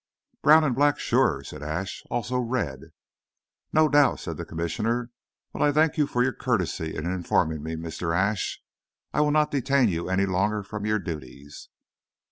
[0.41, 2.85] "Brown and black, sure," said Ashe; "also red."
[3.71, 5.11] "No doubt," said the Commissioner.
[5.53, 8.17] "Well, I thank you for your courtesy in informing me, Mr.
[8.17, 8.63] Ashe.
[9.13, 11.69] I will not detain you any longer from your duties."